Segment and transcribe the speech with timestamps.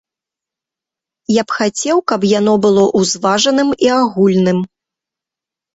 [1.35, 4.59] Я б хацеў, каб яно было узважаным і агульным.